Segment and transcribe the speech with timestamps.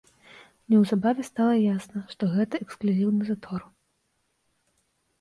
[0.73, 3.71] Неўзабаве стала ясна, што гэта эксклюзіўны затор.